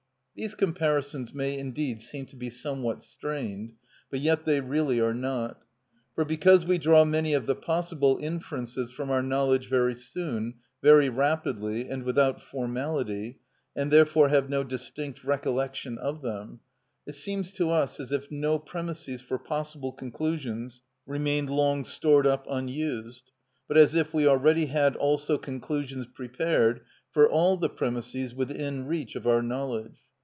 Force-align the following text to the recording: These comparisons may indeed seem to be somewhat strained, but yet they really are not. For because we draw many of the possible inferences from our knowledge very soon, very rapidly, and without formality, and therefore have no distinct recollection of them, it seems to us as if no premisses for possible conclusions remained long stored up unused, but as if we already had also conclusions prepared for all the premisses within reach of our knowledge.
These 0.33 0.55
comparisons 0.55 1.33
may 1.35 1.57
indeed 1.59 1.99
seem 2.01 2.25
to 2.27 2.35
be 2.37 2.49
somewhat 2.49 3.01
strained, 3.01 3.73
but 4.09 4.21
yet 4.21 4.43
they 4.45 4.59
really 4.61 4.99
are 5.01 5.13
not. 5.13 5.61
For 6.15 6.23
because 6.25 6.65
we 6.65 6.77
draw 6.79 7.03
many 7.03 7.33
of 7.35 7.45
the 7.47 7.53
possible 7.53 8.17
inferences 8.19 8.89
from 8.89 9.11
our 9.11 9.21
knowledge 9.21 9.67
very 9.67 9.93
soon, 9.93 10.55
very 10.81 11.09
rapidly, 11.09 11.89
and 11.89 12.01
without 12.03 12.41
formality, 12.41 13.39
and 13.75 13.91
therefore 13.91 14.29
have 14.29 14.49
no 14.49 14.63
distinct 14.63 15.23
recollection 15.25 15.97
of 15.99 16.21
them, 16.23 16.61
it 17.05 17.13
seems 17.15 17.51
to 17.53 17.69
us 17.69 17.99
as 17.99 18.11
if 18.13 18.31
no 18.31 18.57
premisses 18.57 19.21
for 19.21 19.37
possible 19.37 19.91
conclusions 19.91 20.81
remained 21.05 21.49
long 21.51 21.83
stored 21.83 22.25
up 22.25 22.47
unused, 22.49 23.29
but 23.67 23.77
as 23.77 23.93
if 23.93 24.11
we 24.13 24.25
already 24.25 24.67
had 24.67 24.95
also 24.95 25.37
conclusions 25.37 26.07
prepared 26.07 26.81
for 27.11 27.29
all 27.29 27.57
the 27.57 27.69
premisses 27.69 28.33
within 28.33 28.85
reach 28.87 29.15
of 29.17 29.27
our 29.27 29.43
knowledge. 29.43 29.97